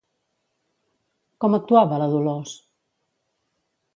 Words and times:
Com 1.43 1.59
actuava 1.59 2.01
la 2.03 2.09
Dolors? 2.15 2.57